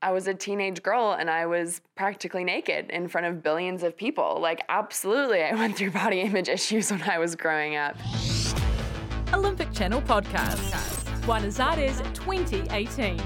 I 0.00 0.12
was 0.12 0.28
a 0.28 0.34
teenage 0.34 0.80
girl 0.84 1.16
and 1.18 1.28
I 1.28 1.46
was 1.46 1.80
practically 1.96 2.44
naked 2.44 2.88
in 2.90 3.08
front 3.08 3.26
of 3.26 3.42
billions 3.42 3.82
of 3.82 3.96
people. 3.96 4.38
Like, 4.40 4.62
absolutely, 4.68 5.42
I 5.42 5.52
went 5.56 5.76
through 5.76 5.90
body 5.90 6.20
image 6.20 6.48
issues 6.48 6.92
when 6.92 7.02
I 7.02 7.18
was 7.18 7.34
growing 7.34 7.74
up. 7.74 7.96
Olympic 9.32 9.72
Channel 9.72 10.00
Podcast, 10.02 11.26
Buenos 11.26 11.58
Aires 11.58 11.98
2018. 12.14 13.20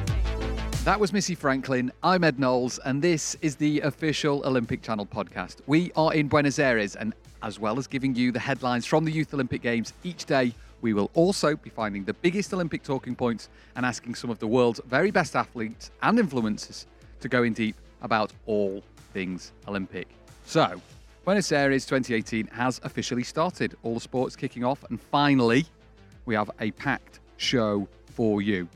That 0.84 0.98
was 0.98 1.12
Missy 1.12 1.34
Franklin. 1.34 1.92
I'm 2.02 2.24
Ed 2.24 2.38
Knowles, 2.38 2.78
and 2.78 3.02
this 3.02 3.36
is 3.42 3.54
the 3.56 3.82
official 3.82 4.40
Olympic 4.46 4.80
Channel 4.80 5.04
podcast. 5.04 5.56
We 5.66 5.92
are 5.94 6.14
in 6.14 6.26
Buenos 6.26 6.58
Aires, 6.58 6.96
and 6.96 7.12
as 7.42 7.60
well 7.60 7.78
as 7.78 7.86
giving 7.86 8.14
you 8.14 8.32
the 8.32 8.40
headlines 8.40 8.86
from 8.86 9.04
the 9.04 9.12
Youth 9.12 9.34
Olympic 9.34 9.60
Games 9.60 9.92
each 10.04 10.24
day, 10.24 10.54
we 10.82 10.92
will 10.92 11.10
also 11.14 11.56
be 11.56 11.70
finding 11.70 12.04
the 12.04 12.12
biggest 12.12 12.52
Olympic 12.52 12.82
talking 12.82 13.16
points 13.16 13.48
and 13.76 13.86
asking 13.86 14.16
some 14.16 14.28
of 14.28 14.38
the 14.38 14.46
world's 14.46 14.80
very 14.86 15.10
best 15.10 15.34
athletes 15.34 15.90
and 16.02 16.18
influencers 16.18 16.86
to 17.20 17.28
go 17.28 17.44
in 17.44 17.54
deep 17.54 17.76
about 18.02 18.32
all 18.46 18.82
things 19.14 19.52
Olympic. 19.66 20.08
So, 20.44 20.82
Buenos 21.24 21.52
Aires 21.52 21.86
2018 21.86 22.48
has 22.48 22.80
officially 22.82 23.22
started. 23.22 23.76
All 23.84 23.94
the 23.94 24.00
sports 24.00 24.34
kicking 24.34 24.64
off, 24.64 24.84
and 24.90 25.00
finally, 25.00 25.64
we 26.26 26.34
have 26.34 26.50
a 26.60 26.72
packed 26.72 27.20
show 27.36 27.88
for 28.06 28.42
you. 28.42 28.68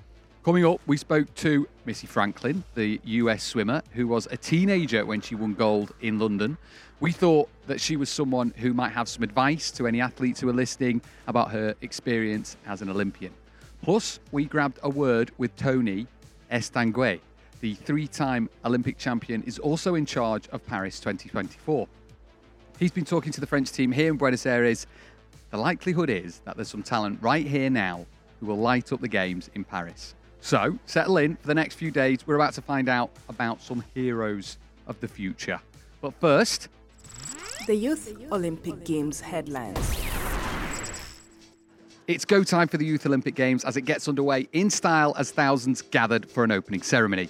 Coming 0.46 0.64
up, 0.64 0.80
we 0.86 0.96
spoke 0.96 1.34
to 1.34 1.66
Missy 1.86 2.06
Franklin, 2.06 2.62
the 2.76 3.00
US 3.02 3.42
swimmer 3.42 3.82
who 3.94 4.06
was 4.06 4.28
a 4.30 4.36
teenager 4.36 5.04
when 5.04 5.20
she 5.20 5.34
won 5.34 5.54
gold 5.54 5.92
in 6.02 6.20
London. 6.20 6.56
We 7.00 7.10
thought 7.10 7.48
that 7.66 7.80
she 7.80 7.96
was 7.96 8.08
someone 8.08 8.54
who 8.58 8.72
might 8.72 8.90
have 8.90 9.08
some 9.08 9.24
advice 9.24 9.72
to 9.72 9.88
any 9.88 10.00
athletes 10.00 10.38
who 10.38 10.48
are 10.48 10.52
listening 10.52 11.02
about 11.26 11.50
her 11.50 11.74
experience 11.80 12.56
as 12.64 12.80
an 12.80 12.88
Olympian. 12.88 13.32
Plus, 13.82 14.20
we 14.30 14.44
grabbed 14.44 14.78
a 14.84 14.88
word 14.88 15.32
with 15.36 15.56
Tony 15.56 16.06
Estanguet. 16.52 17.18
The 17.60 17.74
three 17.74 18.06
time 18.06 18.48
Olympic 18.64 18.98
champion 18.98 19.42
is 19.48 19.58
also 19.58 19.96
in 19.96 20.06
charge 20.06 20.46
of 20.50 20.64
Paris 20.64 21.00
2024. 21.00 21.88
He's 22.78 22.92
been 22.92 23.04
talking 23.04 23.32
to 23.32 23.40
the 23.40 23.48
French 23.48 23.72
team 23.72 23.90
here 23.90 24.12
in 24.12 24.16
Buenos 24.16 24.46
Aires. 24.46 24.86
The 25.50 25.58
likelihood 25.58 26.08
is 26.08 26.38
that 26.44 26.54
there's 26.54 26.68
some 26.68 26.84
talent 26.84 27.18
right 27.20 27.44
here 27.44 27.68
now 27.68 28.06
who 28.38 28.46
will 28.46 28.58
light 28.58 28.92
up 28.92 29.00
the 29.00 29.08
games 29.08 29.50
in 29.56 29.64
Paris. 29.64 30.14
So, 30.46 30.78
settle 30.86 31.16
in 31.16 31.34
for 31.34 31.48
the 31.48 31.54
next 31.54 31.74
few 31.74 31.90
days. 31.90 32.24
We're 32.24 32.36
about 32.36 32.52
to 32.52 32.62
find 32.62 32.88
out 32.88 33.10
about 33.28 33.60
some 33.60 33.82
heroes 33.94 34.58
of 34.86 35.00
the 35.00 35.08
future. 35.08 35.60
But 36.00 36.14
first, 36.20 36.68
the 37.66 37.74
Youth 37.74 38.16
Olympic 38.30 38.84
Games 38.84 39.20
headlines. 39.20 39.76
It's 42.06 42.24
go 42.24 42.44
time 42.44 42.68
for 42.68 42.76
the 42.76 42.86
Youth 42.86 43.06
Olympic 43.06 43.34
Games 43.34 43.64
as 43.64 43.76
it 43.76 43.80
gets 43.80 44.06
underway 44.06 44.46
in 44.52 44.70
style 44.70 45.16
as 45.18 45.32
thousands 45.32 45.82
gathered 45.82 46.30
for 46.30 46.44
an 46.44 46.52
opening 46.52 46.80
ceremony. 46.80 47.28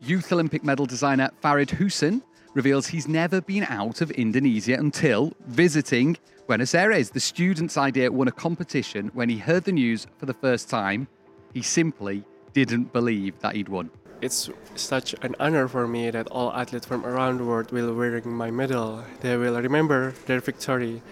Youth 0.00 0.30
Olympic 0.30 0.62
medal 0.62 0.86
designer 0.86 1.30
Farid 1.42 1.70
Hussein 1.70 2.22
reveals 2.54 2.86
he's 2.86 3.08
never 3.08 3.40
been 3.40 3.64
out 3.64 4.00
of 4.00 4.12
Indonesia 4.12 4.74
until 4.74 5.32
visiting 5.48 6.16
Buenos 6.46 6.72
Aires. 6.72 7.10
The 7.10 7.18
student's 7.18 7.76
idea 7.76 8.12
won 8.12 8.28
a 8.28 8.32
competition 8.32 9.10
when 9.12 9.28
he 9.28 9.38
heard 9.38 9.64
the 9.64 9.72
news 9.72 10.06
for 10.18 10.26
the 10.26 10.34
first 10.34 10.70
time 10.70 11.08
he 11.52 11.62
simply 11.62 12.24
didn't 12.52 12.92
believe 12.92 13.38
that 13.40 13.54
he'd 13.54 13.68
won. 13.68 13.90
It's 14.20 14.50
such 14.74 15.14
an 15.22 15.36
honor 15.38 15.68
for 15.68 15.86
me 15.86 16.10
that 16.10 16.26
all 16.28 16.52
athletes 16.52 16.86
from 16.86 17.06
around 17.06 17.38
the 17.38 17.44
world 17.44 17.70
will 17.70 17.94
wearing 17.94 18.28
my 18.28 18.50
medal. 18.50 19.04
They 19.20 19.36
will 19.36 19.60
remember 19.60 20.12
their 20.26 20.40
victory 20.40 21.02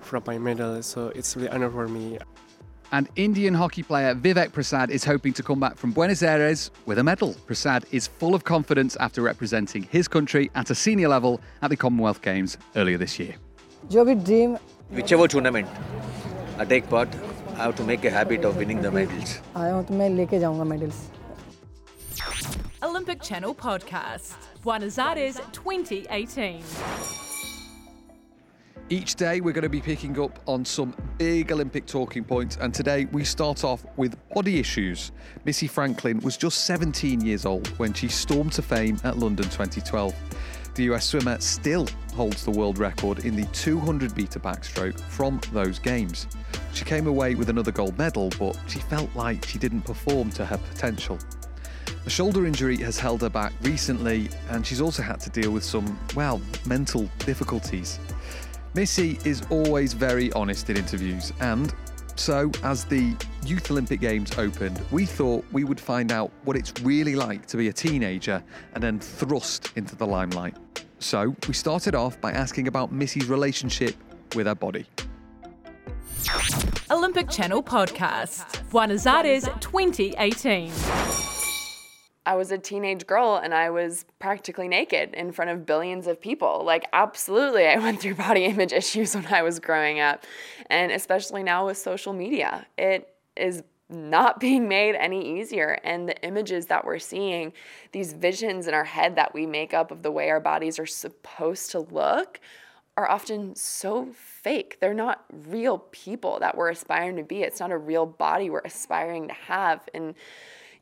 from 0.00 0.24
my 0.26 0.38
medal, 0.38 0.82
so 0.82 1.08
it's 1.08 1.36
really 1.36 1.48
honor 1.48 1.70
for 1.70 1.88
me. 1.88 2.18
And 2.92 3.08
Indian 3.16 3.54
hockey 3.54 3.82
player 3.82 4.14
Vivek 4.14 4.52
Prasad 4.52 4.90
is 4.90 5.04
hoping 5.04 5.32
to 5.34 5.42
come 5.42 5.60
back 5.60 5.76
from 5.76 5.92
Buenos 5.92 6.22
Aires 6.22 6.70
with 6.86 6.98
a 6.98 7.04
medal. 7.04 7.34
Prasad 7.46 7.86
is 7.92 8.08
full 8.08 8.34
of 8.34 8.42
confidence 8.44 8.96
after 8.96 9.22
representing 9.22 9.84
his 9.84 10.08
country 10.08 10.50
at 10.54 10.70
a 10.70 10.74
senior 10.74 11.08
level 11.08 11.40
at 11.62 11.70
the 11.70 11.76
Commonwealth 11.76 12.20
Games 12.20 12.58
earlier 12.74 12.98
this 12.98 13.18
year. 13.18 13.36
Whichever 14.90 15.28
tournament 15.28 15.68
I 16.58 16.64
take 16.64 16.90
part, 16.90 17.08
I 17.59 17.63
have 17.63 17.75
to 17.77 17.83
make 17.83 18.05
a 18.05 18.09
habit 18.09 18.45
of 18.45 18.57
winning 18.57 18.81
the 18.81 18.91
medals. 18.91 19.39
आया 19.57 19.73
हूँ 19.73 19.85
तो 19.85 19.93
मैं 19.93 20.09
लेके 20.09 20.39
जाऊंगा 20.39 20.65
medals. 20.73 21.03
Olympic 22.83 23.21
Channel 23.21 23.55
Podcast, 23.55 24.33
Buenos 24.63 24.97
Aires 24.99 25.39
2018. 25.53 26.61
Each 28.87 29.15
day, 29.15 29.41
we're 29.41 29.51
going 29.53 29.63
to 29.63 29.69
be 29.69 29.81
picking 29.81 30.19
up 30.19 30.37
on 30.45 30.63
some 30.63 30.93
big 31.17 31.51
Olympic 31.51 31.87
talking 31.87 32.23
points, 32.23 32.57
and 32.57 32.71
today 32.71 33.05
we 33.05 33.23
start 33.23 33.63
off 33.63 33.83
with 33.97 34.15
body 34.35 34.59
issues. 34.59 35.11
Missy 35.43 35.65
Franklin 35.65 36.19
was 36.19 36.37
just 36.37 36.65
17 36.65 37.21
years 37.21 37.47
old 37.47 37.67
when 37.79 37.93
she 37.93 38.07
stormed 38.07 38.51
to 38.53 38.61
fame 38.61 38.99
at 39.03 39.17
London 39.17 39.45
2012. 39.45 40.13
The 40.75 40.83
US 40.93 41.05
swimmer 41.07 41.39
still 41.39 41.87
holds 42.13 42.45
the 42.45 42.51
world 42.51 42.77
record 42.77 43.25
in 43.25 43.35
the 43.35 43.45
200 43.45 44.15
metre 44.15 44.39
backstroke 44.39 44.99
from 44.99 45.41
those 45.51 45.79
games. 45.79 46.27
She 46.72 46.84
came 46.84 47.06
away 47.06 47.34
with 47.34 47.48
another 47.48 47.72
gold 47.72 47.98
medal, 47.98 48.30
but 48.38 48.58
she 48.66 48.78
felt 48.78 49.14
like 49.14 49.44
she 49.46 49.58
didn't 49.58 49.82
perform 49.82 50.30
to 50.32 50.44
her 50.44 50.58
potential. 50.58 51.18
A 52.06 52.10
shoulder 52.10 52.46
injury 52.46 52.76
has 52.78 52.98
held 52.98 53.20
her 53.22 53.28
back 53.28 53.52
recently, 53.62 54.30
and 54.48 54.66
she's 54.66 54.80
also 54.80 55.02
had 55.02 55.20
to 55.20 55.30
deal 55.30 55.50
with 55.50 55.64
some, 55.64 55.98
well, 56.16 56.40
mental 56.66 57.10
difficulties. 57.18 57.98
Missy 58.74 59.18
is 59.24 59.42
always 59.50 59.92
very 59.92 60.32
honest 60.32 60.70
in 60.70 60.76
interviews, 60.76 61.32
and 61.40 61.74
so 62.16 62.50
as 62.62 62.84
the 62.84 63.16
Youth 63.44 63.70
Olympic 63.70 64.00
Games 64.00 64.36
opened, 64.38 64.80
we 64.90 65.06
thought 65.06 65.44
we 65.52 65.64
would 65.64 65.80
find 65.80 66.12
out 66.12 66.30
what 66.44 66.56
it's 66.56 66.72
really 66.82 67.16
like 67.16 67.46
to 67.46 67.56
be 67.56 67.68
a 67.68 67.72
teenager 67.72 68.42
and 68.74 68.82
then 68.82 69.00
thrust 69.00 69.72
into 69.76 69.96
the 69.96 70.06
limelight. 70.06 70.54
So 70.98 71.34
we 71.48 71.54
started 71.54 71.94
off 71.94 72.20
by 72.20 72.32
asking 72.32 72.68
about 72.68 72.92
Missy's 72.92 73.28
relationship 73.28 73.94
with 74.34 74.46
her 74.46 74.54
body. 74.54 74.86
Olympic 76.90 77.30
Channel 77.30 77.62
Podcast, 77.62 78.68
Buenos 78.70 79.06
Aires 79.06 79.44
2018. 79.60 80.72
I 82.26 82.34
was 82.36 82.50
a 82.50 82.58
teenage 82.58 83.06
girl 83.06 83.40
and 83.42 83.54
I 83.54 83.70
was 83.70 84.04
practically 84.18 84.68
naked 84.68 85.14
in 85.14 85.32
front 85.32 85.50
of 85.50 85.64
billions 85.64 86.06
of 86.06 86.20
people. 86.20 86.62
Like, 86.64 86.86
absolutely, 86.92 87.66
I 87.66 87.76
went 87.80 88.00
through 88.00 88.16
body 88.16 88.44
image 88.44 88.72
issues 88.72 89.14
when 89.14 89.26
I 89.26 89.42
was 89.42 89.58
growing 89.58 90.00
up. 90.00 90.24
And 90.68 90.92
especially 90.92 91.42
now 91.42 91.66
with 91.66 91.78
social 91.78 92.12
media, 92.12 92.66
it 92.76 93.14
is 93.36 93.62
not 93.88 94.40
being 94.40 94.68
made 94.68 94.94
any 94.96 95.40
easier. 95.40 95.78
And 95.84 96.08
the 96.08 96.20
images 96.22 96.66
that 96.66 96.84
we're 96.84 96.98
seeing, 96.98 97.52
these 97.92 98.12
visions 98.12 98.68
in 98.68 98.74
our 98.74 98.84
head 98.84 99.16
that 99.16 99.32
we 99.32 99.46
make 99.46 99.74
up 99.74 99.90
of 99.90 100.02
the 100.02 100.10
way 100.10 100.30
our 100.30 100.40
bodies 100.40 100.78
are 100.78 100.86
supposed 100.86 101.70
to 101.72 101.80
look, 101.80 102.40
are 102.96 103.08
often 103.08 103.54
so 103.56 104.12
fake. 104.12 104.78
They're 104.80 104.94
not 104.94 105.24
real 105.32 105.78
people 105.90 106.38
that 106.40 106.56
we're 106.56 106.70
aspiring 106.70 107.16
to 107.16 107.22
be. 107.22 107.42
It's 107.42 107.60
not 107.60 107.70
a 107.70 107.78
real 107.78 108.06
body 108.06 108.50
we're 108.50 108.60
aspiring 108.60 109.28
to 109.28 109.34
have. 109.34 109.88
And 109.94 110.14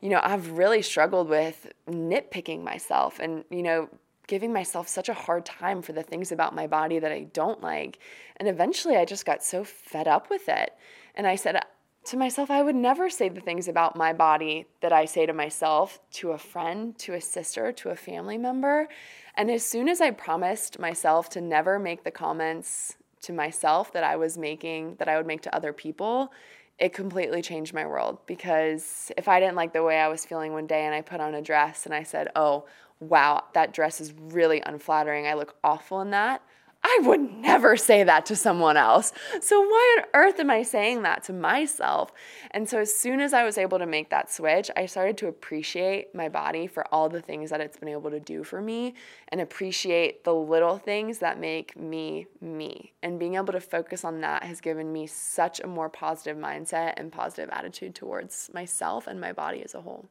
you 0.01 0.09
know, 0.09 0.19
I've 0.23 0.51
really 0.51 0.81
struggled 0.81 1.29
with 1.29 1.71
nitpicking 1.87 2.63
myself 2.63 3.19
and, 3.19 3.43
you 3.49 3.63
know, 3.63 3.89
giving 4.27 4.53
myself 4.53 4.87
such 4.87 5.09
a 5.09 5.13
hard 5.13 5.45
time 5.45 5.81
for 5.81 5.91
the 5.91 6.03
things 6.03 6.31
about 6.31 6.55
my 6.55 6.67
body 6.67 6.99
that 6.99 7.11
I 7.11 7.23
don't 7.33 7.61
like. 7.61 7.99
And 8.37 8.47
eventually 8.47 8.95
I 8.95 9.03
just 9.03 9.25
got 9.25 9.43
so 9.43 9.63
fed 9.63 10.07
up 10.07 10.29
with 10.29 10.47
it. 10.47 10.71
And 11.15 11.27
I 11.27 11.35
said 11.35 11.59
to 12.05 12.17
myself, 12.17 12.49
I 12.49 12.61
would 12.61 12.75
never 12.75 13.09
say 13.09 13.29
the 13.29 13.41
things 13.41 13.67
about 13.67 13.95
my 13.95 14.13
body 14.13 14.65
that 14.81 14.91
I 14.91 15.05
say 15.05 15.25
to 15.25 15.33
myself 15.33 15.99
to 16.13 16.31
a 16.31 16.37
friend, 16.37 16.97
to 16.99 17.13
a 17.13 17.21
sister, 17.21 17.71
to 17.73 17.89
a 17.89 17.95
family 17.95 18.37
member. 18.37 18.87
And 19.35 19.51
as 19.51 19.63
soon 19.63 19.87
as 19.87 20.01
I 20.01 20.11
promised 20.11 20.79
myself 20.79 21.29
to 21.31 21.41
never 21.41 21.77
make 21.77 22.03
the 22.03 22.11
comments 22.11 22.95
to 23.21 23.33
myself 23.33 23.91
that 23.93 24.03
I 24.03 24.15
was 24.15 24.37
making, 24.37 24.95
that 24.95 25.07
I 25.07 25.17
would 25.17 25.27
make 25.27 25.41
to 25.41 25.55
other 25.55 25.73
people, 25.73 26.31
it 26.79 26.93
completely 26.93 27.41
changed 27.41 27.73
my 27.73 27.85
world 27.85 28.19
because 28.25 29.11
if 29.17 29.27
I 29.27 29.39
didn't 29.39 29.55
like 29.55 29.73
the 29.73 29.83
way 29.83 29.99
I 29.99 30.07
was 30.07 30.25
feeling 30.25 30.53
one 30.53 30.67
day 30.67 30.85
and 30.85 30.95
I 30.95 31.01
put 31.01 31.19
on 31.19 31.35
a 31.35 31.41
dress 31.41 31.85
and 31.85 31.93
I 31.93 32.03
said, 32.03 32.29
oh, 32.35 32.65
wow, 33.01 33.43
that 33.53 33.73
dress 33.73 33.99
is 33.99 34.13
really 34.13 34.61
unflattering, 34.65 35.27
I 35.27 35.33
look 35.33 35.55
awful 35.63 36.01
in 36.01 36.11
that, 36.11 36.41
I 36.81 36.99
would 37.03 37.19
never 37.19 37.75
say 37.75 38.03
that 38.03 38.25
to 38.27 38.35
someone 38.35 38.77
else. 38.77 39.11
So, 39.41 39.59
why 39.59 39.97
on 39.99 40.05
earth 40.13 40.39
am 40.39 40.49
I 40.49 40.63
saying 40.63 41.03
that 41.03 41.23
to 41.25 41.33
myself? 41.33 42.11
And 42.51 42.69
so, 42.69 42.79
as 42.79 42.95
soon 42.95 43.19
as 43.19 43.33
I 43.33 43.43
was 43.43 43.57
able 43.57 43.79
to 43.79 43.85
make 43.85 44.09
that 44.09 44.31
switch, 44.31 44.71
I 44.77 44.85
started 44.85 45.17
to 45.17 45.27
appreciate 45.27 46.15
my 46.15 46.29
body 46.29 46.67
for 46.67 46.85
all 46.93 47.09
the 47.09 47.21
things 47.21 47.49
that 47.49 47.59
it's 47.59 47.77
been 47.77 47.89
able 47.89 48.09
to 48.11 48.19
do 48.19 48.43
for 48.43 48.61
me 48.61 48.93
and 49.27 49.41
appreciate 49.41 50.23
the 50.23 50.33
little 50.33 50.77
things 50.77 51.19
that 51.19 51.39
make 51.39 51.77
me 51.77 52.27
me. 52.39 52.93
And 53.03 53.19
being 53.19 53.35
able 53.35 53.53
to 53.53 53.59
focus 53.59 54.05
on 54.05 54.21
that 54.21 54.43
has 54.43 54.61
given 54.61 54.93
me 54.93 55.05
such 55.05 55.59
a 55.59 55.67
more 55.67 55.89
positive 55.89 56.37
mindset 56.37 56.93
and 56.97 57.11
positive 57.11 57.49
attitude 57.51 57.93
towards 57.93 58.49
myself 58.53 59.05
and 59.05 59.19
my 59.19 59.33
body 59.33 59.63
as 59.63 59.75
a 59.75 59.81
whole. 59.81 60.09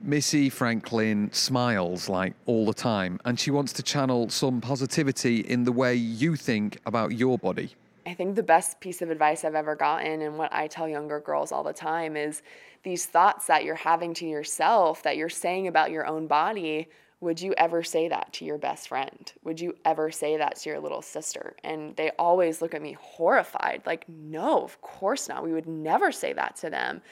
Missy 0.00 0.50
Franklin 0.50 1.30
smiles 1.32 2.08
like 2.08 2.34
all 2.46 2.66
the 2.66 2.74
time, 2.74 3.18
and 3.24 3.40
she 3.40 3.50
wants 3.50 3.72
to 3.74 3.82
channel 3.82 4.28
some 4.28 4.60
positivity 4.60 5.40
in 5.40 5.64
the 5.64 5.72
way 5.72 5.94
you 5.94 6.36
think 6.36 6.78
about 6.86 7.12
your 7.12 7.38
body. 7.38 7.70
I 8.06 8.14
think 8.14 8.36
the 8.36 8.42
best 8.42 8.78
piece 8.78 9.02
of 9.02 9.10
advice 9.10 9.44
I've 9.44 9.56
ever 9.56 9.74
gotten, 9.74 10.22
and 10.22 10.38
what 10.38 10.52
I 10.52 10.68
tell 10.68 10.88
younger 10.88 11.18
girls 11.18 11.50
all 11.50 11.64
the 11.64 11.72
time, 11.72 12.16
is 12.16 12.42
these 12.84 13.06
thoughts 13.06 13.46
that 13.48 13.64
you're 13.64 13.74
having 13.74 14.14
to 14.14 14.26
yourself, 14.26 15.02
that 15.02 15.16
you're 15.16 15.28
saying 15.28 15.66
about 15.66 15.90
your 15.90 16.06
own 16.06 16.28
body, 16.28 16.88
would 17.20 17.40
you 17.40 17.54
ever 17.56 17.82
say 17.82 18.06
that 18.08 18.32
to 18.34 18.44
your 18.44 18.58
best 18.58 18.88
friend? 18.88 19.32
Would 19.42 19.60
you 19.60 19.74
ever 19.84 20.12
say 20.12 20.36
that 20.36 20.56
to 20.56 20.68
your 20.68 20.78
little 20.78 21.02
sister? 21.02 21.56
And 21.64 21.96
they 21.96 22.12
always 22.18 22.62
look 22.62 22.74
at 22.74 22.82
me 22.82 22.96
horrified, 23.00 23.82
like, 23.86 24.08
no, 24.08 24.62
of 24.62 24.80
course 24.82 25.28
not. 25.28 25.42
We 25.42 25.52
would 25.52 25.66
never 25.66 26.12
say 26.12 26.32
that 26.34 26.56
to 26.56 26.70
them. 26.70 27.02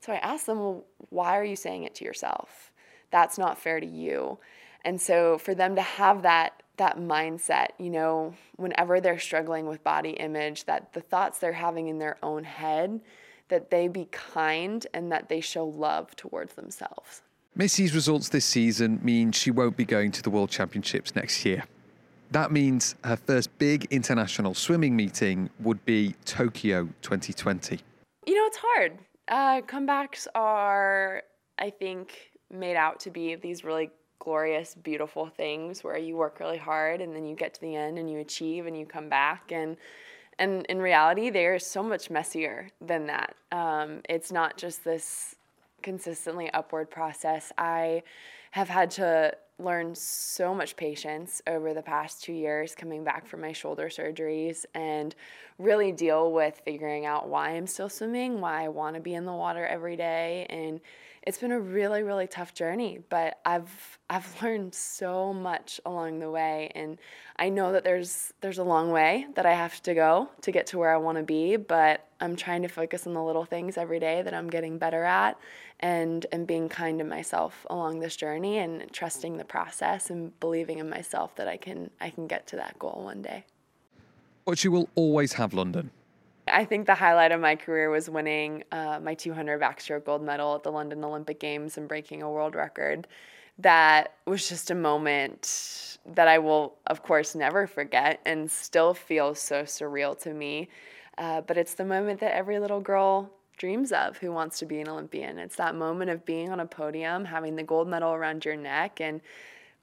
So 0.00 0.12
I 0.12 0.16
asked 0.16 0.46
them, 0.46 0.58
well, 0.58 0.84
why 1.10 1.38
are 1.38 1.44
you 1.44 1.56
saying 1.56 1.84
it 1.84 1.94
to 1.96 2.04
yourself? 2.04 2.72
That's 3.10 3.38
not 3.38 3.58
fair 3.58 3.80
to 3.80 3.86
you. 3.86 4.38
And 4.84 5.00
so 5.00 5.38
for 5.38 5.54
them 5.54 5.74
to 5.76 5.82
have 5.82 6.22
that 6.22 6.62
that 6.78 6.96
mindset, 6.96 7.70
you 7.78 7.90
know, 7.90 8.32
whenever 8.56 9.00
they're 9.00 9.18
struggling 9.18 9.66
with 9.66 9.82
body 9.82 10.10
image, 10.10 10.64
that 10.64 10.92
the 10.92 11.00
thoughts 11.00 11.40
they're 11.40 11.52
having 11.52 11.88
in 11.88 11.98
their 11.98 12.16
own 12.22 12.44
head, 12.44 13.00
that 13.48 13.70
they 13.70 13.88
be 13.88 14.06
kind 14.12 14.86
and 14.94 15.10
that 15.10 15.28
they 15.28 15.40
show 15.40 15.66
love 15.66 16.14
towards 16.16 16.54
themselves. 16.54 17.22
Missy's 17.56 17.94
results 17.94 18.28
this 18.28 18.44
season 18.44 19.00
mean 19.02 19.32
she 19.32 19.50
won't 19.50 19.76
be 19.76 19.84
going 19.84 20.12
to 20.12 20.22
the 20.22 20.30
World 20.30 20.50
Championships 20.50 21.16
next 21.16 21.44
year. 21.44 21.64
That 22.30 22.52
means 22.52 22.94
her 23.02 23.16
first 23.16 23.56
big 23.58 23.86
international 23.90 24.54
swimming 24.54 24.94
meeting 24.94 25.50
would 25.60 25.84
be 25.84 26.14
Tokyo 26.24 26.88
2020. 27.02 27.80
You 28.26 28.34
know, 28.34 28.46
it's 28.46 28.58
hard. 28.60 28.98
Uh, 29.28 29.60
comebacks 29.62 30.26
are, 30.34 31.22
I 31.58 31.70
think, 31.70 32.32
made 32.50 32.76
out 32.76 33.00
to 33.00 33.10
be 33.10 33.34
these 33.34 33.62
really 33.62 33.90
glorious, 34.18 34.74
beautiful 34.74 35.26
things 35.26 35.84
where 35.84 35.98
you 35.98 36.16
work 36.16 36.40
really 36.40 36.58
hard 36.58 37.00
and 37.00 37.14
then 37.14 37.26
you 37.26 37.36
get 37.36 37.54
to 37.54 37.60
the 37.60 37.74
end 37.74 37.98
and 37.98 38.10
you 38.10 38.18
achieve 38.18 38.66
and 38.66 38.76
you 38.76 38.84
come 38.84 39.08
back 39.08 39.52
and 39.52 39.76
and 40.40 40.64
in 40.66 40.80
reality 40.80 41.30
they're 41.30 41.58
so 41.58 41.82
much 41.82 42.10
messier 42.10 42.68
than 42.80 43.06
that. 43.06 43.34
Um, 43.52 44.02
it's 44.08 44.30
not 44.30 44.56
just 44.56 44.84
this 44.84 45.34
consistently 45.82 46.50
upward 46.52 46.90
process. 46.90 47.52
I 47.58 48.02
have 48.52 48.68
had 48.68 48.90
to 48.92 49.34
learn 49.58 49.94
so 49.94 50.54
much 50.54 50.76
patience 50.76 51.42
over 51.46 51.74
the 51.74 51.82
past 51.82 52.22
two 52.22 52.32
years 52.32 52.74
coming 52.74 53.02
back 53.02 53.26
from 53.26 53.40
my 53.40 53.52
shoulder 53.52 53.88
surgeries 53.88 54.64
and 54.74 55.14
really 55.58 55.90
deal 55.90 56.32
with 56.32 56.60
figuring 56.64 57.06
out 57.06 57.28
why 57.28 57.50
I'm 57.50 57.66
still 57.66 57.88
swimming, 57.88 58.40
why 58.40 58.64
I 58.64 58.68
want 58.68 58.94
to 58.94 59.00
be 59.00 59.14
in 59.14 59.24
the 59.24 59.32
water 59.32 59.66
every 59.66 59.96
day. 59.96 60.46
And 60.48 60.80
it's 61.24 61.38
been 61.38 61.52
a 61.52 61.60
really 61.60 62.02
really 62.02 62.26
tough 62.26 62.54
journey 62.54 63.00
but 63.10 63.38
i've 63.44 63.98
i've 64.08 64.42
learned 64.42 64.74
so 64.74 65.32
much 65.32 65.80
along 65.84 66.20
the 66.20 66.30
way. 66.30 66.70
And 66.74 66.98
i 67.36 67.48
know 67.48 67.72
that 67.72 67.84
there's 67.84 68.32
there's 68.40 68.58
a 68.58 68.64
long 68.64 68.90
way 68.90 69.26
that 69.34 69.44
i 69.44 69.52
have 69.52 69.82
to 69.82 69.94
go 69.94 70.30
to 70.42 70.52
get 70.52 70.68
to 70.68 70.78
where 70.78 70.92
i 70.92 70.96
want 70.96 71.18
to 71.18 71.24
be 71.24 71.56
but 71.56 72.07
i'm 72.20 72.36
trying 72.36 72.62
to 72.62 72.68
focus 72.68 73.06
on 73.06 73.14
the 73.14 73.22
little 73.22 73.44
things 73.44 73.76
every 73.76 73.98
day 73.98 74.22
that 74.22 74.34
i'm 74.34 74.48
getting 74.48 74.78
better 74.78 75.04
at 75.04 75.38
and 75.80 76.26
and 76.32 76.46
being 76.46 76.68
kind 76.68 76.98
to 76.98 77.04
myself 77.04 77.66
along 77.70 78.00
this 78.00 78.16
journey 78.16 78.58
and 78.58 78.90
trusting 78.92 79.36
the 79.36 79.44
process 79.44 80.10
and 80.10 80.38
believing 80.40 80.78
in 80.78 80.88
myself 80.88 81.34
that 81.36 81.48
i 81.48 81.56
can 81.56 81.90
i 82.00 82.10
can 82.10 82.26
get 82.26 82.46
to 82.46 82.56
that 82.56 82.78
goal 82.78 83.02
one 83.04 83.22
day 83.22 83.44
but 84.44 84.62
you 84.64 84.70
will 84.70 84.88
always 84.94 85.34
have 85.34 85.52
london 85.54 85.90
I 86.52 86.64
think 86.64 86.86
the 86.86 86.94
highlight 86.94 87.32
of 87.32 87.40
my 87.40 87.56
career 87.56 87.90
was 87.90 88.08
winning 88.08 88.64
uh, 88.72 89.00
my 89.02 89.14
200 89.14 89.60
backstroke 89.60 90.04
gold 90.04 90.22
medal 90.22 90.54
at 90.54 90.62
the 90.62 90.72
London 90.72 91.04
Olympic 91.04 91.40
Games 91.40 91.76
and 91.76 91.88
breaking 91.88 92.22
a 92.22 92.30
world 92.30 92.54
record. 92.54 93.06
That 93.58 94.14
was 94.26 94.48
just 94.48 94.70
a 94.70 94.74
moment 94.74 95.98
that 96.06 96.28
I 96.28 96.38
will, 96.38 96.76
of 96.86 97.02
course, 97.02 97.34
never 97.34 97.66
forget 97.66 98.20
and 98.24 98.50
still 98.50 98.94
feels 98.94 99.40
so 99.40 99.62
surreal 99.64 100.18
to 100.22 100.32
me. 100.32 100.68
Uh, 101.18 101.40
but 101.42 101.58
it's 101.58 101.74
the 101.74 101.84
moment 101.84 102.20
that 102.20 102.34
every 102.34 102.58
little 102.58 102.80
girl 102.80 103.30
dreams 103.58 103.92
of 103.92 104.16
who 104.18 104.32
wants 104.32 104.60
to 104.60 104.66
be 104.66 104.80
an 104.80 104.88
Olympian. 104.88 105.38
It's 105.38 105.56
that 105.56 105.74
moment 105.74 106.10
of 106.10 106.24
being 106.24 106.50
on 106.50 106.60
a 106.60 106.66
podium, 106.66 107.24
having 107.24 107.56
the 107.56 107.64
gold 107.64 107.88
medal 107.88 108.12
around 108.12 108.44
your 108.44 108.56
neck, 108.56 109.00
and 109.00 109.20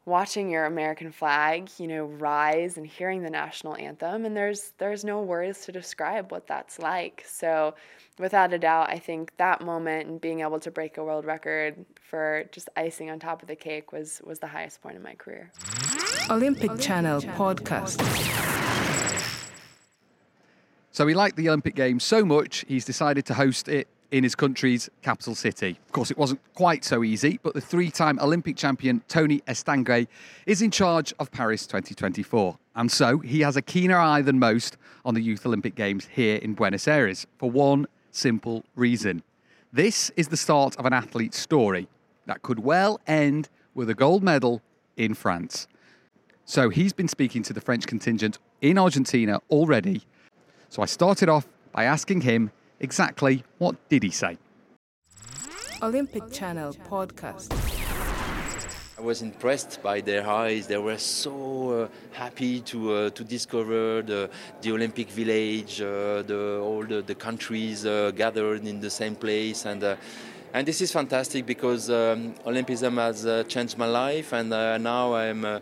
watching 0.05 0.49
your 0.49 0.65
American 0.65 1.11
flag, 1.11 1.69
you 1.77 1.87
know, 1.87 2.05
rise 2.05 2.77
and 2.77 2.85
hearing 2.85 3.23
the 3.23 3.29
national 3.29 3.75
anthem 3.75 4.25
and 4.25 4.37
there's 4.37 4.73
there's 4.77 5.03
no 5.03 5.21
words 5.21 5.65
to 5.65 5.71
describe 5.71 6.31
what 6.31 6.47
that's 6.47 6.79
like. 6.79 7.23
So 7.27 7.73
without 8.19 8.53
a 8.53 8.59
doubt, 8.59 8.89
I 8.89 8.99
think 8.99 9.35
that 9.37 9.61
moment 9.61 10.07
and 10.07 10.21
being 10.21 10.41
able 10.41 10.59
to 10.59 10.71
break 10.71 10.97
a 10.97 11.03
world 11.03 11.25
record 11.25 11.85
for 11.99 12.45
just 12.51 12.69
icing 12.77 13.09
on 13.09 13.19
top 13.19 13.41
of 13.41 13.47
the 13.47 13.55
cake 13.55 13.91
was 13.91 14.21
was 14.23 14.39
the 14.39 14.47
highest 14.47 14.81
point 14.81 14.95
in 14.95 15.01
my 15.01 15.15
career. 15.15 15.51
Olympic, 16.29 16.69
Olympic 16.69 16.85
Channel, 16.85 17.21
Channel 17.21 17.55
podcast. 17.55 18.84
So 20.95 21.05
he 21.07 21.13
liked 21.13 21.35
the 21.35 21.49
Olympic 21.49 21.75
Games 21.75 22.05
so 22.05 22.23
much, 22.23 22.63
he's 22.69 22.85
decided 22.85 23.25
to 23.25 23.33
host 23.33 23.67
it 23.67 23.89
in 24.11 24.23
his 24.23 24.33
country's 24.33 24.89
capital 25.01 25.35
city. 25.35 25.77
Of 25.87 25.91
course, 25.91 26.09
it 26.09 26.17
wasn't 26.17 26.39
quite 26.53 26.85
so 26.85 27.03
easy, 27.03 27.37
but 27.43 27.53
the 27.53 27.59
three 27.59 27.91
time 27.91 28.17
Olympic 28.21 28.55
champion 28.55 29.01
Tony 29.09 29.41
Estanguet 29.41 30.07
is 30.45 30.61
in 30.61 30.71
charge 30.71 31.13
of 31.19 31.33
Paris 31.33 31.67
2024. 31.67 32.57
And 32.77 32.89
so 32.89 33.17
he 33.17 33.41
has 33.41 33.57
a 33.57 33.61
keener 33.61 33.97
eye 33.97 34.21
than 34.21 34.39
most 34.39 34.77
on 35.03 35.15
the 35.15 35.19
Youth 35.19 35.45
Olympic 35.45 35.75
Games 35.75 36.07
here 36.09 36.37
in 36.37 36.53
Buenos 36.53 36.87
Aires 36.87 37.27
for 37.39 37.51
one 37.51 37.87
simple 38.11 38.63
reason. 38.77 39.21
This 39.73 40.11
is 40.15 40.29
the 40.29 40.37
start 40.37 40.77
of 40.77 40.85
an 40.85 40.93
athlete's 40.93 41.37
story 41.37 41.89
that 42.25 42.41
could 42.41 42.59
well 42.59 43.01
end 43.05 43.49
with 43.73 43.89
a 43.89 43.95
gold 43.95 44.23
medal 44.23 44.61
in 44.95 45.13
France. 45.13 45.67
So 46.45 46.69
he's 46.69 46.93
been 46.93 47.09
speaking 47.09 47.43
to 47.43 47.51
the 47.51 47.59
French 47.59 47.85
contingent 47.85 48.39
in 48.61 48.77
Argentina 48.77 49.41
already. 49.49 50.03
So 50.69 50.81
I 50.81 50.85
started 50.85 51.29
off 51.29 51.47
by 51.71 51.85
asking 51.85 52.21
him 52.21 52.51
Exactly 52.79 53.43
what 53.57 53.75
did 53.89 54.03
he 54.03 54.11
say? 54.11 54.37
Olympic 55.81 56.31
Channel 56.31 56.73
podcast. 56.89 57.51
I 58.97 59.01
was 59.01 59.21
impressed 59.21 59.81
by 59.83 60.01
their 60.01 60.27
eyes. 60.27 60.67
They 60.67 60.77
were 60.77 60.97
so 60.97 61.71
uh, 61.71 61.87
happy 62.13 62.61
to 62.61 62.93
uh, 62.93 63.09
to 63.09 63.23
discover 63.23 64.01
the, 64.01 64.29
the 64.61 64.71
Olympic 64.71 65.09
village, 65.09 65.81
uh, 65.81 66.21
the, 66.21 66.59
all 66.63 66.85
the, 66.85 67.01
the 67.01 67.15
countries 67.15 67.85
uh, 67.85 68.11
gathered 68.15 68.65
in 68.65 68.79
the 68.79 68.89
same 68.89 69.15
place, 69.15 69.65
and 69.65 69.83
uh, 69.83 69.95
and 70.53 70.65
this 70.65 70.79
is 70.79 70.91
fantastic 70.91 71.45
because 71.45 71.89
um, 71.89 72.35
Olympism 72.45 72.95
has 72.95 73.25
uh, 73.25 73.43
changed 73.43 73.77
my 73.77 73.87
life, 73.87 74.31
and 74.31 74.49
now 74.49 75.13
I'm 75.13 75.61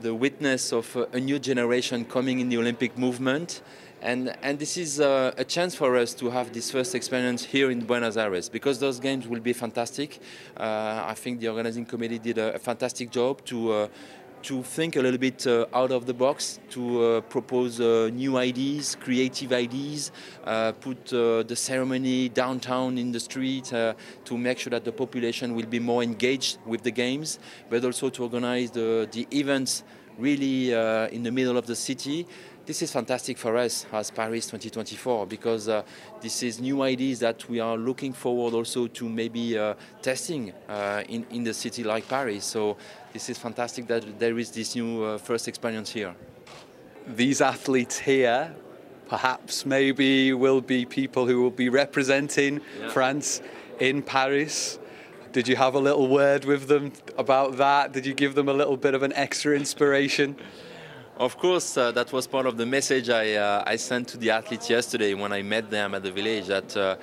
the 0.00 0.14
witness 0.14 0.72
of 0.72 0.96
a 1.12 1.20
new 1.20 1.38
generation 1.38 2.04
coming 2.04 2.40
in 2.40 2.48
the 2.48 2.58
Olympic 2.58 2.98
movement. 2.98 3.62
And, 4.02 4.34
and 4.42 4.58
this 4.58 4.78
is 4.78 4.98
uh, 4.98 5.32
a 5.36 5.44
chance 5.44 5.74
for 5.74 5.96
us 5.96 6.14
to 6.14 6.30
have 6.30 6.52
this 6.54 6.70
first 6.70 6.94
experience 6.94 7.44
here 7.44 7.70
in 7.70 7.84
Buenos 7.84 8.16
Aires 8.16 8.48
because 8.48 8.78
those 8.78 8.98
games 8.98 9.28
will 9.28 9.40
be 9.40 9.52
fantastic. 9.52 10.20
Uh, 10.56 11.04
I 11.06 11.14
think 11.14 11.40
the 11.40 11.48
organizing 11.48 11.84
committee 11.84 12.18
did 12.18 12.38
a, 12.38 12.54
a 12.54 12.58
fantastic 12.58 13.10
job 13.10 13.44
to, 13.44 13.72
uh, 13.72 13.88
to 14.44 14.62
think 14.62 14.96
a 14.96 15.02
little 15.02 15.18
bit 15.18 15.46
uh, 15.46 15.66
out 15.74 15.92
of 15.92 16.06
the 16.06 16.14
box, 16.14 16.60
to 16.70 17.04
uh, 17.04 17.20
propose 17.20 17.78
uh, 17.78 18.08
new 18.14 18.38
ideas, 18.38 18.96
creative 18.98 19.52
ideas, 19.52 20.12
put 20.80 21.04
the 21.06 21.54
ceremony 21.54 22.30
downtown 22.30 22.96
in 22.96 23.12
the 23.12 23.20
street 23.20 23.64
to 23.64 24.38
make 24.38 24.58
sure 24.58 24.70
that 24.70 24.86
the 24.86 24.92
population 24.92 25.54
will 25.54 25.66
be 25.66 25.78
more 25.78 26.02
engaged 26.02 26.56
with 26.64 26.82
the 26.82 26.90
games, 26.90 27.38
but 27.68 27.84
also 27.84 28.08
to 28.08 28.22
organize 28.22 28.70
the, 28.70 29.06
the 29.12 29.26
events 29.30 29.84
really 30.16 30.72
in 31.12 31.22
the 31.22 31.30
middle 31.30 31.58
of 31.58 31.66
the 31.66 31.76
city 31.76 32.26
this 32.66 32.82
is 32.82 32.92
fantastic 32.92 33.38
for 33.38 33.56
us 33.56 33.86
as 33.92 34.10
Paris 34.10 34.46
2024 34.46 35.26
because 35.26 35.68
uh, 35.68 35.82
this 36.20 36.42
is 36.42 36.60
new 36.60 36.82
ideas 36.82 37.18
that 37.20 37.48
we 37.48 37.58
are 37.60 37.76
looking 37.76 38.12
forward 38.12 38.54
also 38.54 38.86
to 38.86 39.08
maybe 39.08 39.58
uh, 39.58 39.74
testing 40.02 40.52
uh, 40.68 41.02
in, 41.08 41.26
in 41.30 41.44
the 41.44 41.54
city 41.54 41.82
like 41.82 42.06
Paris. 42.08 42.44
So 42.44 42.76
this 43.12 43.28
is 43.28 43.38
fantastic 43.38 43.86
that 43.88 44.18
there 44.18 44.38
is 44.38 44.50
this 44.50 44.74
new 44.74 45.02
uh, 45.02 45.18
first 45.18 45.48
experience 45.48 45.90
here. 45.90 46.14
These 47.06 47.40
athletes 47.40 47.98
here 47.98 48.54
perhaps 49.08 49.66
maybe 49.66 50.32
will 50.32 50.60
be 50.60 50.84
people 50.84 51.26
who 51.26 51.42
will 51.42 51.50
be 51.50 51.68
representing 51.68 52.60
yeah. 52.78 52.88
France 52.90 53.42
in 53.80 54.02
Paris. 54.02 54.78
Did 55.32 55.48
you 55.48 55.56
have 55.56 55.74
a 55.74 55.80
little 55.80 56.06
word 56.06 56.44
with 56.44 56.68
them 56.68 56.92
about 57.18 57.56
that? 57.56 57.92
Did 57.92 58.06
you 58.06 58.14
give 58.14 58.34
them 58.36 58.48
a 58.48 58.52
little 58.52 58.76
bit 58.76 58.94
of 58.94 59.02
an 59.02 59.12
extra 59.14 59.56
inspiration? 59.56 60.36
Of 61.20 61.36
course, 61.36 61.76
uh, 61.76 61.92
that 61.92 62.14
was 62.14 62.26
part 62.26 62.46
of 62.46 62.56
the 62.56 62.64
message 62.64 63.10
I, 63.10 63.34
uh, 63.34 63.62
I 63.66 63.76
sent 63.76 64.08
to 64.08 64.16
the 64.16 64.30
athletes 64.30 64.70
yesterday 64.70 65.12
when 65.12 65.34
I 65.34 65.42
met 65.42 65.68
them 65.70 65.94
at 65.94 66.02
the 66.02 66.10
village. 66.10 66.46
That 66.46 66.74
uh, 66.74 66.96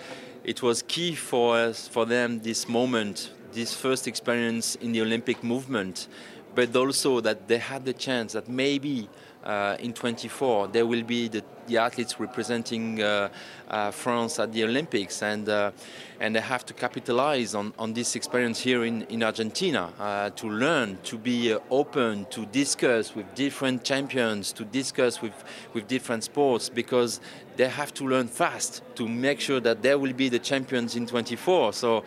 it 0.44 0.64
was 0.64 0.82
key 0.82 1.14
for 1.14 1.56
us, 1.56 1.88
for 1.88 2.08
them, 2.08 2.40
this 2.40 2.68
moment, 2.68 3.32
this 3.54 3.76
first 3.76 4.08
experience 4.08 4.74
in 4.78 4.92
the 4.92 5.02
Olympic 5.02 5.44
movement, 5.44 6.08
but 6.56 6.76
also 6.76 7.22
that 7.22 7.48
they 7.48 7.60
had 7.60 7.86
the 7.86 7.94
chance 7.94 8.34
that 8.34 8.50
maybe 8.50 9.08
uh, 9.44 9.78
in 9.80 9.94
24 9.94 10.70
there 10.70 10.88
will 10.88 11.04
be 11.04 11.28
the, 11.28 11.44
the 11.68 11.78
athletes 11.78 12.20
representing 12.20 13.02
uh, 13.02 13.30
uh, 13.70 13.92
France 13.92 14.40
at 14.40 14.52
the 14.52 14.64
Olympics, 14.64 15.22
and 15.22 15.48
uh, 15.50 15.72
and 16.20 16.36
they 16.36 16.42
have 16.42 16.66
to 16.66 16.74
capitalize 16.74 17.54
on, 17.54 17.74
on 17.78 17.94
this 17.94 18.16
experience 18.16 18.60
here 18.60 18.84
in 18.84 19.04
in 19.04 19.24
Argentina 19.24 19.92
uh, 20.00 20.30
to 20.32 20.50
learn, 20.50 20.98
to 21.04 21.18
be 21.18 21.54
uh, 21.54 21.60
open, 21.70 22.26
to 22.30 22.46
discuss 22.48 23.16
with 23.16 23.26
different 23.36 23.84
champions, 23.84 24.52
to 24.54 24.64
discuss 24.66 25.22
with 25.22 25.44
with 25.74 25.88
different 25.88 26.24
sports, 26.24 26.70
because 26.70 27.20
they 27.56 27.68
have 27.68 27.94
to 27.94 28.08
learn 28.08 28.28
fast 28.28 28.82
to 28.96 29.08
make 29.08 29.40
sure 29.40 29.60
that 29.60 29.82
they 29.82 29.96
will 29.96 30.14
be 30.14 30.30
the 30.30 30.40
champions 30.40 30.96
in 30.96 31.06
24. 31.06 31.74
So 31.74 32.04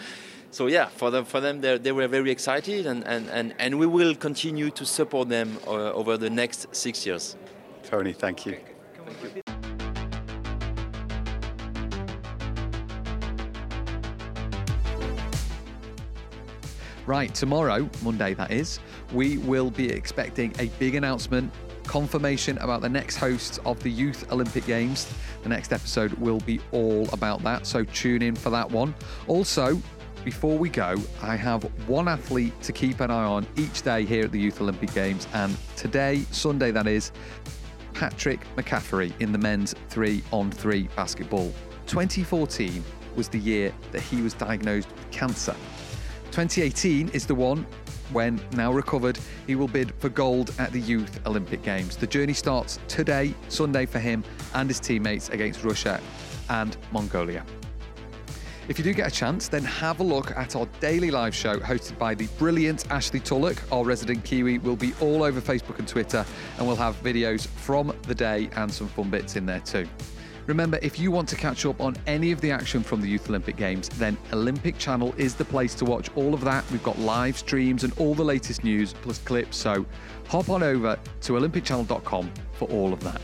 so 0.50 0.67
yeah, 0.67 0.87
for 0.87 1.11
them, 1.11 1.25
for 1.25 1.40
them, 1.40 1.61
they 1.61 1.93
were 1.93 2.09
very 2.09 2.31
excited, 2.31 2.87
and, 2.87 3.07
and, 3.07 3.29
and, 3.31 3.55
and 3.59 3.79
we 3.79 3.87
will 3.87 4.14
continue 4.14 4.71
to 4.71 4.85
support 4.85 5.29
them 5.29 5.59
uh, 5.67 5.93
over 5.93 6.17
the 6.17 6.31
next 6.31 6.75
six 6.75 7.07
years. 7.07 7.37
Tony, 7.85 8.12
thank 8.12 8.47
you. 8.47 8.59
Thank 9.07 9.37
you. 9.37 9.50
Right, 17.11 17.35
tomorrow, 17.35 17.90
Monday 18.05 18.35
that 18.35 18.52
is, 18.52 18.79
we 19.12 19.38
will 19.38 19.73
be 19.73 19.90
expecting 19.90 20.55
a 20.61 20.69
big 20.79 20.95
announcement, 20.95 21.52
confirmation 21.83 22.57
about 22.59 22.83
the 22.83 22.88
next 22.88 23.17
hosts 23.17 23.59
of 23.67 23.83
the 23.83 23.90
Youth 23.90 24.31
Olympic 24.31 24.64
Games. 24.64 25.12
The 25.43 25.49
next 25.49 25.73
episode 25.73 26.12
will 26.12 26.38
be 26.38 26.61
all 26.71 27.09
about 27.12 27.43
that, 27.43 27.67
so 27.67 27.83
tune 27.83 28.23
in 28.23 28.37
for 28.37 28.50
that 28.50 28.71
one. 28.71 28.95
Also, 29.26 29.83
before 30.25 30.57
we 30.57 30.69
go, 30.69 30.95
I 31.21 31.35
have 31.35 31.64
one 31.88 32.07
athlete 32.07 32.52
to 32.62 32.73
keep 32.73 33.00
an 33.00 33.11
eye 33.11 33.25
on 33.25 33.45
each 33.57 33.83
day 33.83 34.05
here 34.05 34.26
at 34.26 34.31
the 34.31 34.38
Youth 34.38 34.61
Olympic 34.61 34.95
Games, 34.95 35.26
and 35.35 35.57
today, 35.75 36.25
Sunday 36.31 36.71
that 36.71 36.87
is, 36.87 37.11
Patrick 37.93 38.47
McCaffery 38.55 39.12
in 39.21 39.33
the 39.33 39.38
men's 39.38 39.75
three 39.88 40.23
on 40.31 40.52
three 40.52 40.88
basketball. 40.95 41.52
2014 41.88 42.85
was 43.17 43.29
the 43.29 43.40
year 43.40 43.75
that 43.90 44.00
he 44.00 44.23
was 44.23 44.33
diagnosed 44.33 44.88
with 44.93 45.11
cancer. 45.11 45.57
2018 46.30 47.08
is 47.08 47.26
the 47.26 47.34
one 47.34 47.66
when, 48.12 48.40
now 48.52 48.72
recovered, 48.72 49.18
he 49.46 49.56
will 49.56 49.68
bid 49.68 49.92
for 49.99 50.08
gold 50.08 50.52
at 50.58 50.72
the 50.72 50.80
Youth 50.80 51.20
Olympic 51.26 51.62
Games. 51.62 51.96
The 51.96 52.06
journey 52.06 52.32
starts 52.34 52.78
today, 52.87 53.34
Sunday, 53.49 53.84
for 53.84 53.99
him 53.99 54.22
and 54.54 54.68
his 54.68 54.78
teammates 54.78 55.28
against 55.30 55.64
Russia 55.64 56.00
and 56.49 56.76
Mongolia. 56.92 57.44
If 58.68 58.78
you 58.78 58.84
do 58.84 58.92
get 58.94 59.08
a 59.08 59.10
chance, 59.10 59.49
then 59.49 59.64
have 59.64 59.99
a 59.99 60.04
look 60.04 60.30
at 60.37 60.54
our 60.54 60.66
daily 60.78 61.10
live 61.10 61.34
show 61.34 61.58
hosted 61.58 61.99
by 61.99 62.14
the 62.14 62.28
brilliant 62.38 62.88
Ashley 62.92 63.18
Tullock. 63.18 63.60
Our 63.72 63.84
resident 63.84 64.25
Kiwi 64.25 64.58
will 64.58 64.76
be 64.76 64.92
all 65.00 65.25
over 65.25 65.40
Facebook 65.40 65.80
and 65.80 65.88
Twitter, 65.88 66.25
and 66.58 66.66
we'll 66.66 66.76
have 66.76 67.00
videos 67.02 67.49
from 67.49 67.92
the 68.02 68.14
day 68.14 68.49
and 68.54 68.72
some 68.72 68.87
fun 68.87 69.10
bits 69.10 69.34
in 69.34 69.46
there 69.46 69.60
too. 69.60 69.88
Remember, 70.47 70.78
if 70.82 70.99
you 70.99 71.11
want 71.11 71.28
to 71.28 71.37
catch 71.37 71.66
up 71.66 71.80
on 71.80 71.97
any 72.06 72.32
of 72.32 72.40
the 72.40 72.50
action 72.50 72.82
from 72.82 73.00
the 73.00 73.09
Youth 73.09 73.28
Olympic 73.28 73.56
Games, 73.56 73.88
then 73.90 74.16
Olympic 74.32 74.78
Channel 74.78 75.14
is 75.16 75.35
the 75.35 75.44
place 75.44 75.75
to 75.76 75.85
watch 75.85 76.11
all 76.16 76.35
of 76.35 76.40
that. 76.42 76.68
We've 76.70 76.82
got 76.82 76.99
live 76.99 77.38
streams 77.38 77.85
and 77.85 77.92
all 77.99 78.14
the 78.14 78.25
latest 78.25 78.64
news 78.64 78.94
plus 79.02 79.18
clips, 79.18 79.56
so 79.56 79.85
hop 80.28 80.49
on 80.49 80.62
over 80.62 80.99
to 81.23 81.32
olympicchannel.com 81.32 82.30
for 82.52 82.68
all 82.68 82.92
of 82.92 83.02
that. 83.04 83.20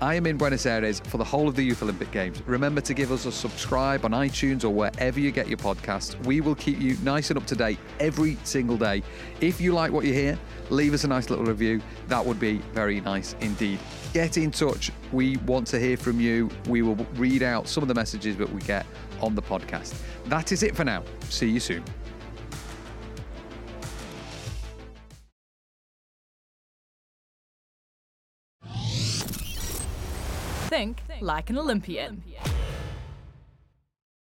I 0.00 0.14
am 0.14 0.26
in 0.26 0.36
Buenos 0.36 0.64
Aires 0.64 1.00
for 1.00 1.18
the 1.18 1.24
whole 1.24 1.48
of 1.48 1.56
the 1.56 1.62
Youth 1.64 1.82
Olympic 1.82 2.12
Games. 2.12 2.40
Remember 2.46 2.80
to 2.80 2.94
give 2.94 3.10
us 3.10 3.26
a 3.26 3.32
subscribe 3.32 4.04
on 4.04 4.12
iTunes 4.12 4.62
or 4.62 4.68
wherever 4.70 5.18
you 5.18 5.32
get 5.32 5.48
your 5.48 5.56
podcasts. 5.56 6.14
We 6.24 6.40
will 6.40 6.54
keep 6.54 6.80
you 6.80 6.96
nice 7.02 7.30
and 7.30 7.36
up 7.36 7.46
to 7.46 7.56
date 7.56 7.80
every 7.98 8.38
single 8.44 8.76
day. 8.76 9.02
If 9.40 9.60
you 9.60 9.72
like 9.72 9.90
what 9.90 10.04
you 10.04 10.12
hear, 10.12 10.38
leave 10.70 10.94
us 10.94 11.02
a 11.02 11.08
nice 11.08 11.30
little 11.30 11.44
review. 11.44 11.82
That 12.06 12.24
would 12.24 12.38
be 12.38 12.58
very 12.74 13.00
nice 13.00 13.34
indeed. 13.40 13.80
Get 14.12 14.36
in 14.38 14.52
touch. 14.52 14.92
We 15.10 15.36
want 15.38 15.66
to 15.68 15.80
hear 15.80 15.96
from 15.96 16.20
you. 16.20 16.48
We 16.68 16.82
will 16.82 16.94
read 17.16 17.42
out 17.42 17.66
some 17.66 17.82
of 17.82 17.88
the 17.88 17.94
messages 17.94 18.36
that 18.36 18.52
we 18.52 18.60
get 18.60 18.86
on 19.20 19.34
the 19.34 19.42
podcast. 19.42 19.94
That 20.26 20.52
is 20.52 20.62
it 20.62 20.76
for 20.76 20.84
now. 20.84 21.02
See 21.28 21.48
you 21.48 21.58
soon. 21.58 21.82
Like 31.20 31.50
an 31.50 31.58
Olympian. 31.58 32.22